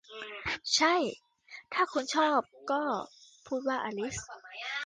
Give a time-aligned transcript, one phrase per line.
[0.75, 0.95] ใช่
[1.73, 2.39] ถ้าคุณชอบ
[2.71, 2.81] ก็
[3.47, 4.15] พูดว่าอลิซ